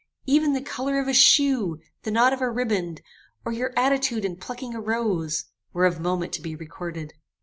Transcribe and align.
Even 0.25 0.53
the 0.53 0.63
colour 0.63 0.97
of 0.97 1.07
a 1.07 1.13
shoe, 1.13 1.77
the 2.01 2.09
knot 2.09 2.33
of 2.33 2.41
a 2.41 2.49
ribband, 2.49 3.03
or 3.45 3.51
your 3.51 3.71
attitude 3.77 4.25
in 4.25 4.35
plucking 4.35 4.73
a 4.73 4.81
rose, 4.81 5.45
were 5.73 5.85
of 5.85 5.99
moment 5.99 6.33
to 6.33 6.41
be 6.41 6.55
recorded. 6.55 7.13